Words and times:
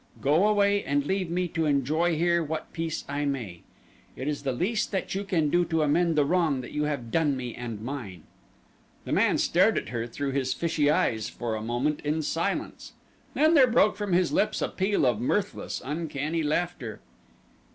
Go 0.19 0.47
away 0.47 0.83
and 0.83 1.05
leave 1.05 1.29
me 1.29 1.47
to 1.49 1.67
enjoy 1.67 2.15
here 2.15 2.43
what 2.43 2.73
peace 2.73 3.05
I 3.07 3.23
may. 3.25 3.61
It 4.15 4.27
is 4.27 4.41
the 4.41 4.51
least 4.51 4.91
that 4.91 5.13
you 5.13 5.23
can 5.23 5.51
do 5.51 5.63
to 5.65 5.83
amend 5.83 6.15
the 6.15 6.25
wrong 6.25 6.61
that 6.61 6.71
you 6.71 6.85
have 6.85 7.11
done 7.11 7.37
me 7.37 7.53
and 7.53 7.79
mine." 7.83 8.23
The 9.05 9.11
man 9.11 9.37
stared 9.37 9.77
at 9.77 9.89
her 9.89 10.07
through 10.07 10.31
his 10.31 10.55
fishy 10.55 10.89
eyes 10.89 11.29
for 11.29 11.53
a 11.53 11.61
moment 11.61 11.99
in 12.03 12.23
silence, 12.23 12.93
then 13.35 13.53
there 13.53 13.67
broke 13.67 13.95
from 13.95 14.13
his 14.13 14.33
lips 14.33 14.59
a 14.63 14.69
peal 14.69 15.05
of 15.05 15.21
mirthless, 15.21 15.83
uncanny 15.85 16.41
laughter. 16.41 16.99